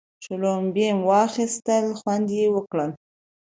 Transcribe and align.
شلومبې 0.23 0.87
مو 0.99 1.05
واخيستې 1.11 1.75
خوند 1.99 2.27
یې 2.37 2.45
وکړ. 2.55 2.79